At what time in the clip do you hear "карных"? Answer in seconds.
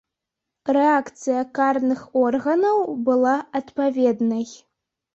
1.59-2.01